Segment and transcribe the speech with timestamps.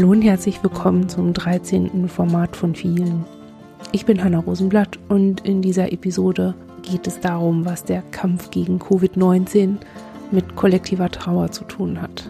[0.00, 2.08] Hallo herzlich willkommen zum 13.
[2.08, 3.24] Format von vielen.
[3.92, 8.78] Ich bin Hanna Rosenblatt und in dieser Episode geht es darum, was der Kampf gegen
[8.78, 9.76] Covid-19
[10.30, 12.26] mit kollektiver Trauer zu tun hat.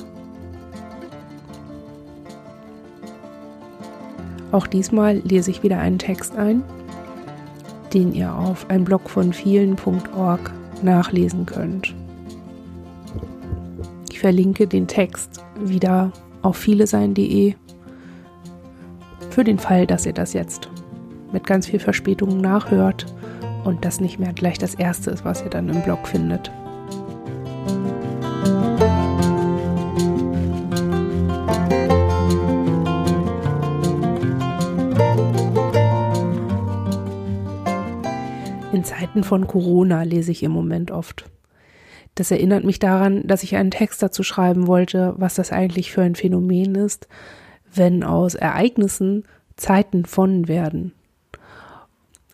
[4.52, 6.62] Auch diesmal lese ich wieder einen Text ein,
[7.92, 11.94] den ihr auf ein Blog von vielen.org nachlesen könnt.
[14.10, 17.54] Ich verlinke den Text wieder auf vielesein.de
[19.30, 20.68] für den Fall, dass ihr das jetzt
[21.32, 23.06] mit ganz viel Verspätung nachhört
[23.64, 26.50] und das nicht mehr gleich das erste ist, was ihr dann im Blog findet.
[38.72, 41.24] In Zeiten von Corona lese ich im Moment oft.
[42.14, 46.02] Das erinnert mich daran, dass ich einen Text dazu schreiben wollte, was das eigentlich für
[46.02, 47.06] ein Phänomen ist,
[47.72, 49.24] wenn aus Ereignissen
[49.56, 50.92] Zeiten von werden.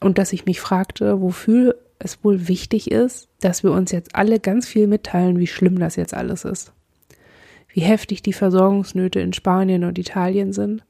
[0.05, 4.38] Und dass ich mich fragte, wofür es wohl wichtig ist, dass wir uns jetzt alle
[4.38, 6.74] ganz viel mitteilen, wie schlimm das jetzt alles ist.
[7.69, 10.84] Wie heftig die Versorgungsnöte in Spanien und Italien sind,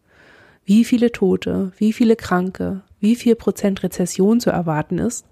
[0.64, 5.24] wie viele Tote, wie viele Kranke, wie viel Prozent Rezession zu erwarten ist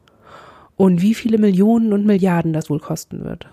[0.76, 3.48] und wie viele Millionen und Milliarden das wohl kosten wird.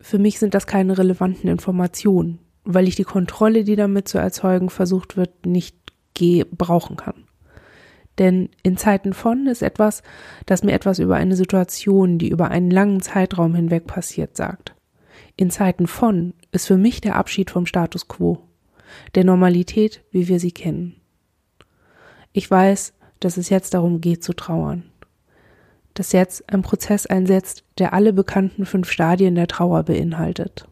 [0.00, 4.70] Für mich sind das keine relevanten Informationen, weil ich die Kontrolle, die damit zu erzeugen
[4.70, 5.74] versucht wird, nicht
[6.14, 7.24] gebrauchen kann.
[8.18, 10.02] Denn in Zeiten von ist etwas,
[10.46, 14.74] das mir etwas über eine Situation, die über einen langen Zeitraum hinweg passiert, sagt.
[15.36, 18.38] In Zeiten von ist für mich der Abschied vom Status quo,
[19.14, 20.96] der Normalität, wie wir sie kennen.
[22.32, 24.84] Ich weiß, dass es jetzt darum geht zu trauern
[25.98, 30.68] dass jetzt ein Prozess einsetzt, der alle bekannten fünf Stadien der Trauer beinhaltet.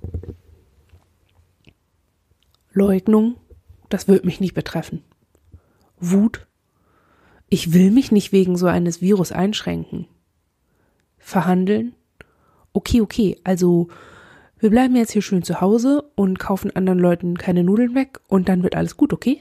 [2.72, 3.36] Leugnung,
[3.88, 5.02] das wird mich nicht betreffen.
[5.98, 6.46] Wut,
[7.54, 10.08] ich will mich nicht wegen so eines Virus einschränken.
[11.18, 11.94] Verhandeln,
[12.72, 13.86] okay, okay, also
[14.58, 18.48] wir bleiben jetzt hier schön zu Hause und kaufen anderen Leuten keine Nudeln weg und
[18.48, 19.40] dann wird alles gut, okay?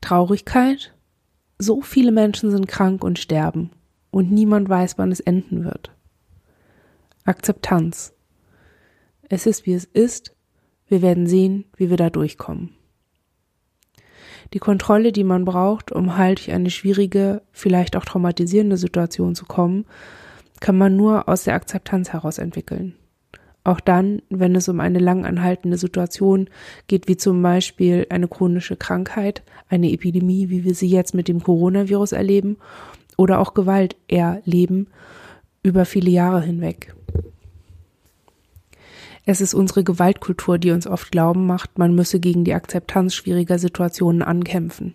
[0.00, 0.94] Traurigkeit,
[1.58, 3.72] so viele Menschen sind krank und sterben
[4.12, 5.90] und niemand weiß, wann es enden wird.
[7.24, 8.14] Akzeptanz.
[9.28, 10.32] Es ist, wie es ist.
[10.86, 12.76] Wir werden sehen, wie wir da durchkommen.
[14.52, 19.44] Die Kontrolle, die man braucht, um halt durch eine schwierige, vielleicht auch traumatisierende Situation zu
[19.44, 19.84] kommen,
[20.60, 22.94] kann man nur aus der Akzeptanz heraus entwickeln.
[23.64, 26.48] Auch dann, wenn es um eine lang anhaltende Situation
[26.86, 31.42] geht, wie zum Beispiel eine chronische Krankheit, eine Epidemie, wie wir sie jetzt mit dem
[31.42, 32.58] Coronavirus erleben,
[33.16, 34.86] oder auch Gewalt erleben
[35.62, 36.94] über viele Jahre hinweg.
[39.28, 43.58] Es ist unsere Gewaltkultur, die uns oft glauben macht, man müsse gegen die Akzeptanz schwieriger
[43.58, 44.94] Situationen ankämpfen.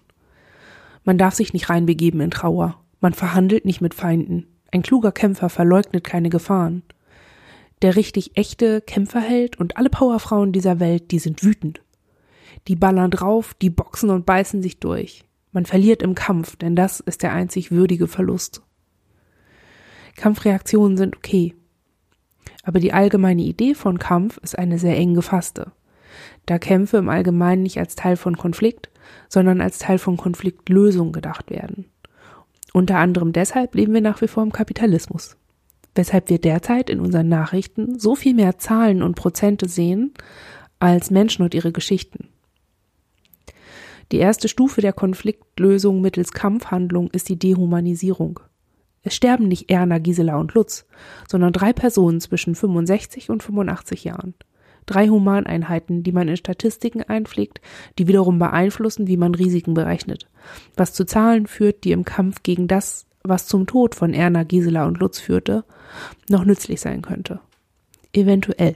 [1.04, 2.82] Man darf sich nicht reinbegeben in Trauer.
[3.02, 4.48] Man verhandelt nicht mit Feinden.
[4.72, 6.82] Ein kluger Kämpfer verleugnet keine Gefahren.
[7.82, 11.82] Der richtig echte Kämpferheld und alle Powerfrauen dieser Welt, die sind wütend.
[12.70, 15.26] Die ballern drauf, die boxen und beißen sich durch.
[15.52, 18.62] Man verliert im Kampf, denn das ist der einzig würdige Verlust.
[20.16, 21.54] Kampfreaktionen sind okay.
[22.64, 25.72] Aber die allgemeine Idee von Kampf ist eine sehr eng gefasste.
[26.46, 28.90] Da Kämpfe im Allgemeinen nicht als Teil von Konflikt,
[29.30, 31.86] sondern als Teil von Konfliktlösung gedacht werden.
[32.74, 35.38] Unter anderem deshalb leben wir nach wie vor im Kapitalismus.
[35.94, 40.14] Weshalb wir derzeit in unseren Nachrichten so viel mehr Zahlen und Prozente sehen
[40.80, 42.30] als Menschen und ihre Geschichten.
[44.12, 48.40] Die erste Stufe der Konfliktlösung mittels Kampfhandlung ist die Dehumanisierung.
[49.04, 50.86] Es sterben nicht Erna, Gisela und Lutz,
[51.28, 54.36] sondern drei Personen zwischen 65 und 85 Jahren.
[54.86, 57.62] Drei Humaneinheiten, die man in Statistiken einpflegt,
[57.98, 60.28] die wiederum beeinflussen, wie man Risiken berechnet.
[60.76, 64.86] Was zu Zahlen führt, die im Kampf gegen das, was zum Tod von Erna, Gisela
[64.86, 65.64] und Lutz führte,
[66.30, 67.40] noch nützlich sein könnte.
[68.14, 68.76] Eventuell.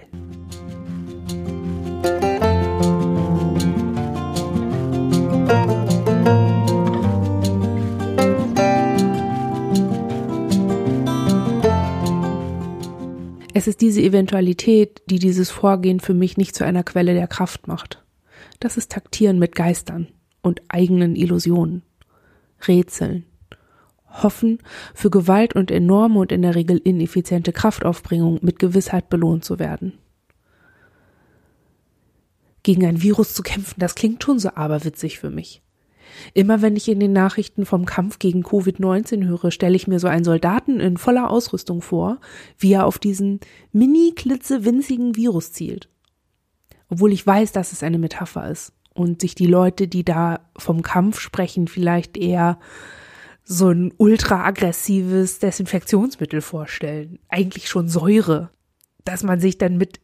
[13.66, 17.68] Es ist diese Eventualität, die dieses Vorgehen für mich nicht zu einer Quelle der Kraft
[17.68, 18.06] macht.
[18.60, 20.08] Das ist Taktieren mit Geistern
[20.44, 21.82] und eigenen Illusionen.
[22.68, 23.26] Rätseln.
[24.22, 24.60] Hoffen,
[24.94, 29.94] für Gewalt und enorme und in der Regel ineffiziente Kraftaufbringung mit Gewissheit belohnt zu werden.
[32.62, 35.64] Gegen ein Virus zu kämpfen, das klingt schon so aberwitzig für mich.
[36.34, 40.08] Immer wenn ich in den Nachrichten vom Kampf gegen Covid-19 höre, stelle ich mir so
[40.08, 42.20] einen Soldaten in voller Ausrüstung vor,
[42.58, 43.40] wie er auf diesen
[43.72, 45.90] mini klitze winzigen Virus zielt.
[46.90, 50.82] Obwohl ich weiß, dass es eine Metapher ist und sich die Leute, die da vom
[50.82, 52.60] Kampf sprechen, vielleicht eher
[53.44, 57.20] so ein ultra aggressives Desinfektionsmittel vorstellen.
[57.30, 58.50] Eigentlich schon Säure.
[59.04, 60.00] Dass man sich dann mit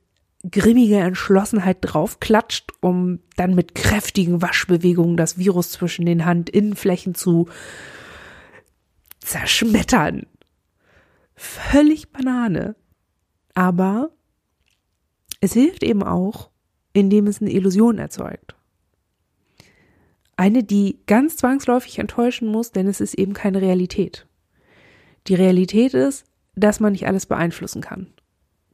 [0.50, 7.48] grimmiger Entschlossenheit draufklatscht, um dann mit kräftigen Waschbewegungen das Virus zwischen den Handinnenflächen zu
[9.20, 10.26] zerschmettern.
[11.36, 12.76] Völlig Banane.
[13.54, 14.12] Aber
[15.42, 16.50] es hilft eben auch,
[16.94, 18.56] indem es eine Illusion erzeugt.
[20.38, 24.28] Eine, die ganz zwangsläufig enttäuschen muss, denn es ist eben keine Realität.
[25.28, 28.12] Die Realität ist, dass man nicht alles beeinflussen kann.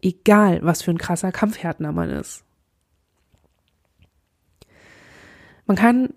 [0.02, 2.44] Egal, was für ein krasser Kampfhärtner man ist.
[5.66, 6.14] Man kann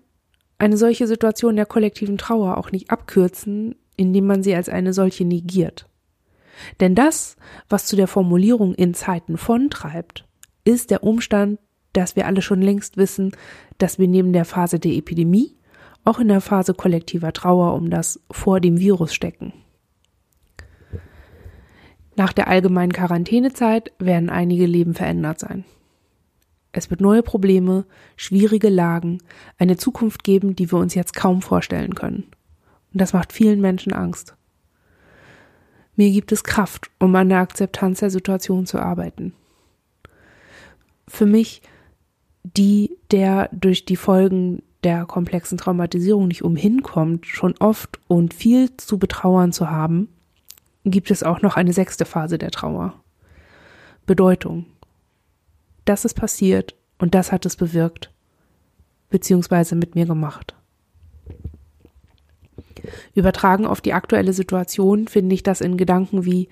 [0.57, 5.25] eine solche Situation der kollektiven Trauer auch nicht abkürzen, indem man sie als eine solche
[5.25, 5.87] negiert.
[6.79, 7.35] Denn das,
[7.67, 10.25] was zu der Formulierung in Zeiten von treibt,
[10.63, 11.59] ist der Umstand,
[11.93, 13.35] dass wir alle schon längst wissen,
[13.77, 15.57] dass wir neben der Phase der Epidemie
[16.03, 19.53] auch in der Phase kollektiver Trauer um das vor dem Virus stecken.
[22.21, 25.65] Nach der allgemeinen Quarantänezeit werden einige Leben verändert sein.
[26.71, 27.83] Es wird neue Probleme,
[28.15, 29.23] schwierige Lagen,
[29.57, 32.25] eine Zukunft geben, die wir uns jetzt kaum vorstellen können.
[32.93, 34.35] Und das macht vielen Menschen Angst.
[35.95, 39.33] Mir gibt es Kraft, um an der Akzeptanz der Situation zu arbeiten.
[41.07, 41.63] Für mich
[42.43, 48.99] die, der durch die Folgen der komplexen Traumatisierung nicht umhinkommt, schon oft und viel zu
[48.99, 50.07] betrauern zu haben,
[50.85, 52.93] gibt es auch noch eine sechste Phase der Trauer.
[54.05, 54.65] Bedeutung.
[55.85, 58.11] Das ist passiert und das hat es bewirkt,
[59.09, 60.55] beziehungsweise mit mir gemacht.
[63.13, 66.49] Übertragen auf die aktuelle Situation finde ich das in Gedanken wie,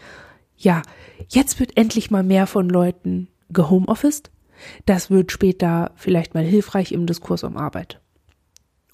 [0.57, 0.81] ja,
[1.27, 4.29] jetzt wird endlich mal mehr von Leuten gehomeofficed,
[4.85, 8.01] das wird später vielleicht mal hilfreich im Diskurs um Arbeit.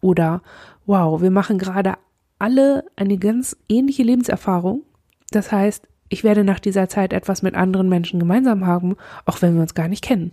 [0.01, 0.41] Oder,
[0.85, 1.95] wow, wir machen gerade
[2.37, 4.83] alle eine ganz ähnliche Lebenserfahrung.
[5.31, 8.95] Das heißt, ich werde nach dieser Zeit etwas mit anderen Menschen gemeinsam haben,
[9.25, 10.31] auch wenn wir uns gar nicht kennen.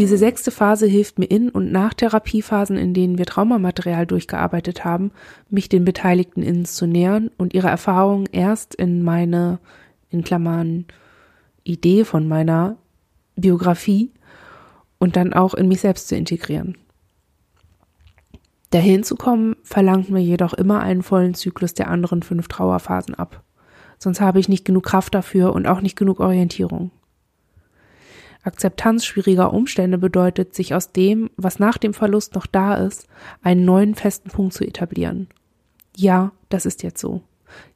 [0.00, 5.10] Diese sechste Phase hilft mir in und nach Therapiephasen, in denen wir Traumamaterial durchgearbeitet haben,
[5.50, 9.58] mich den Beteiligten innen zu nähern und ihre Erfahrungen erst in meine,
[10.08, 10.86] in Klammern,
[11.64, 12.78] Idee von meiner
[13.36, 14.10] Biografie
[15.00, 16.78] und dann auch in mich selbst zu integrieren.
[18.70, 23.42] Dahin zu kommen, verlangt mir jedoch immer einen vollen Zyklus der anderen fünf Trauerphasen ab.
[23.98, 26.92] Sonst habe ich nicht genug Kraft dafür und auch nicht genug Orientierung.
[28.42, 33.06] Akzeptanz schwieriger Umstände bedeutet, sich aus dem, was nach dem Verlust noch da ist,
[33.42, 35.28] einen neuen festen Punkt zu etablieren.
[35.96, 37.22] Ja, das ist jetzt so.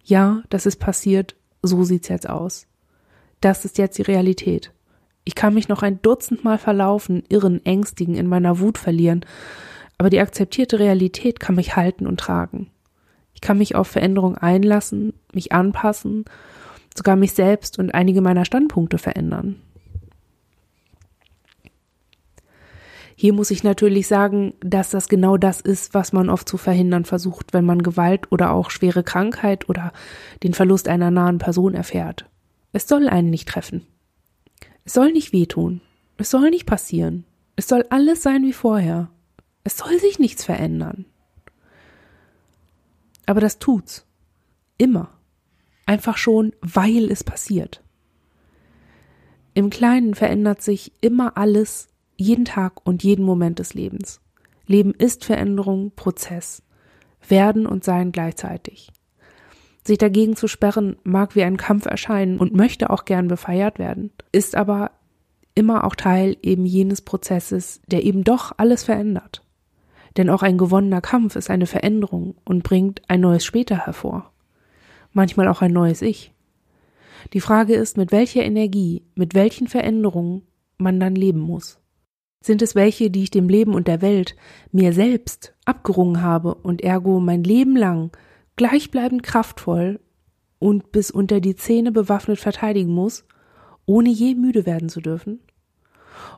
[0.05, 2.67] Ja, das ist passiert, so sieht's jetzt aus.
[3.41, 4.73] Das ist jetzt die Realität.
[5.25, 9.25] Ich kann mich noch ein Dutzend Mal verlaufen, irren, ängstigen, in meiner Wut verlieren,
[9.97, 12.71] aber die akzeptierte Realität kann mich halten und tragen.
[13.33, 16.25] Ich kann mich auf Veränderung einlassen, mich anpassen,
[16.95, 19.57] sogar mich selbst und einige meiner Standpunkte verändern.
[23.17, 27.05] Hier muss ich natürlich sagen, dass das genau das ist, was man oft zu verhindern
[27.05, 29.93] versucht, wenn man Gewalt oder auch schwere Krankheit oder
[30.43, 32.27] den Verlust einer nahen Person erfährt.
[32.73, 33.87] Es soll einen nicht treffen.
[34.85, 35.81] Es soll nicht wehtun.
[36.17, 37.25] Es soll nicht passieren.
[37.57, 39.11] Es soll alles sein wie vorher.
[39.65, 41.07] Es soll sich nichts verändern.
[43.27, 44.07] Aber das tut's.
[44.77, 45.11] Immer.
[45.87, 47.83] Einfach schon, weil es passiert.
[49.55, 54.21] Im Kleinen verändert sich immer alles jeden Tag und jeden Moment des Lebens.
[54.67, 56.63] Leben ist Veränderung, Prozess.
[57.27, 58.91] Werden und sein gleichzeitig.
[59.87, 64.11] Sich dagegen zu sperren mag wie ein Kampf erscheinen und möchte auch gern befeiert werden,
[64.33, 64.93] ist aber
[65.55, 69.43] immer auch Teil eben jenes Prozesses, der eben doch alles verändert.
[70.17, 74.33] Denn auch ein gewonnener Kampf ist eine Veränderung und bringt ein neues später hervor.
[75.13, 76.33] Manchmal auch ein neues Ich.
[77.33, 80.43] Die Frage ist, mit welcher Energie, mit welchen Veränderungen
[80.79, 81.79] man dann leben muss.
[82.41, 84.37] Sind es welche, die ich dem Leben und der Welt,
[84.71, 88.11] mir selbst abgerungen habe und ergo mein Leben lang
[88.57, 90.01] gleichbleibend kraftvoll
[90.59, 93.25] und bis unter die Zähne bewaffnet verteidigen muss,
[93.87, 95.41] ohne je müde werden zu dürfen?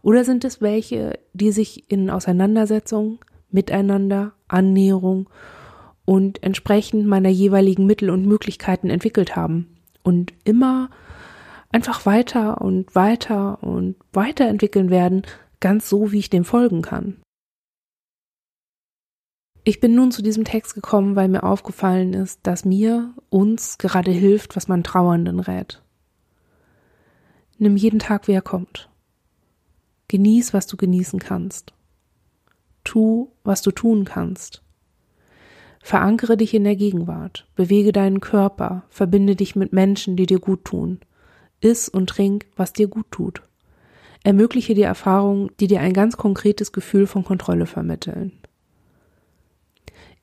[0.02, 3.18] Oder sind es welche, die sich in Auseinandersetzung,
[3.50, 5.28] Miteinander, Annäherung
[6.04, 10.90] und entsprechend meiner jeweiligen Mittel und Möglichkeiten entwickelt haben und immer
[11.70, 15.22] einfach weiter und weiter und weiterentwickeln werden,
[15.60, 17.16] ganz so, wie ich dem folgen kann.
[19.68, 24.12] Ich bin nun zu diesem Text gekommen, weil mir aufgefallen ist, dass mir, uns gerade
[24.12, 25.82] hilft, was man Trauernden rät.
[27.58, 28.88] Nimm jeden Tag, wie er kommt.
[30.06, 31.74] Genieß, was du genießen kannst.
[32.84, 34.62] Tu, was du tun kannst.
[35.82, 40.64] Verankere dich in der Gegenwart, bewege deinen Körper, verbinde dich mit Menschen, die dir gut
[40.64, 41.00] tun.
[41.60, 43.42] Iss und trink, was dir gut tut.
[44.22, 48.30] Ermögliche dir Erfahrungen, die dir ein ganz konkretes Gefühl von Kontrolle vermitteln.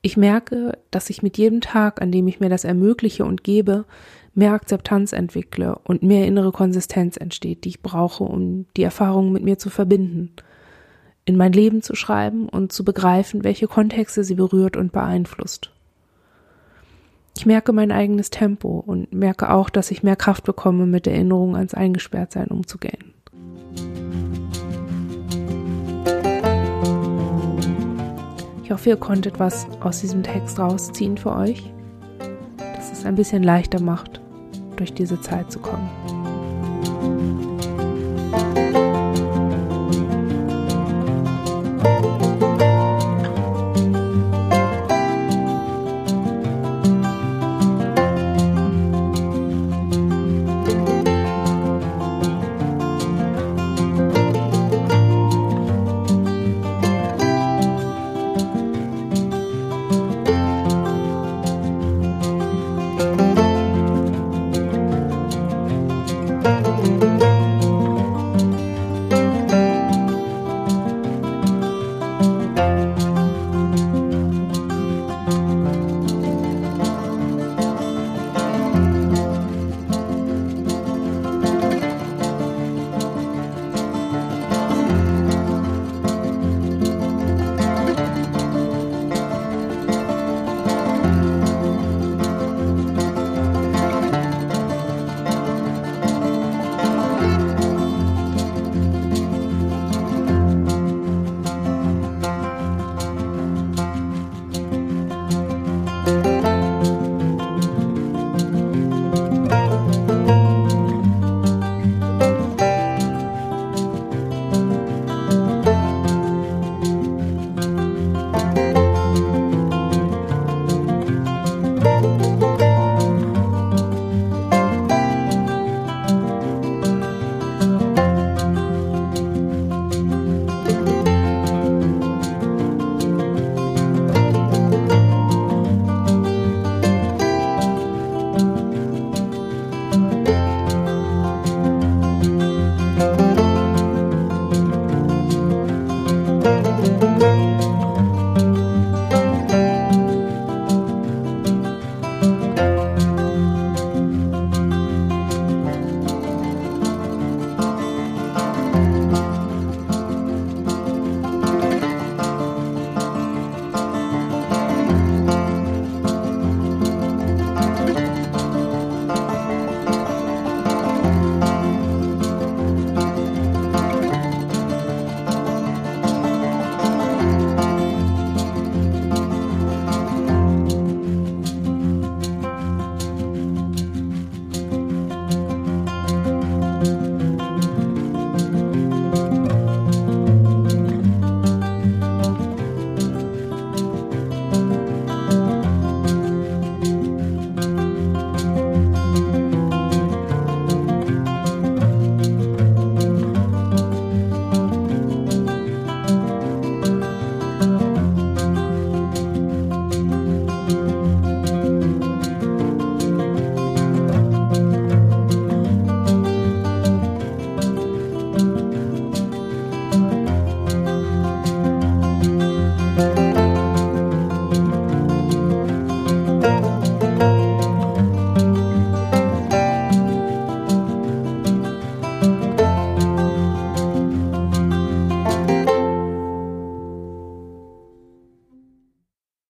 [0.04, 3.86] Ich merke, dass ich mit jedem Tag, an dem ich mir das ermögliche und gebe,
[4.34, 9.42] mehr Akzeptanz entwickle und mehr innere Konsistenz entsteht, die ich brauche, um die Erfahrungen mit
[9.42, 10.30] mir zu verbinden–
[11.24, 15.70] in mein Leben zu schreiben und zu begreifen, welche Kontexte sie berührt und beeinflusst.
[17.36, 21.56] Ich merke mein eigenes Tempo und merke auch, dass ich mehr Kraft bekomme, mit Erinnerungen
[21.56, 23.13] ans Eingesperrtsein umzugehen.
[28.74, 31.72] Hoffe, ihr konntet was aus diesem Text rausziehen für euch,
[32.58, 34.20] dass es ein bisschen leichter macht,
[34.76, 35.88] durch diese Zeit zu kommen.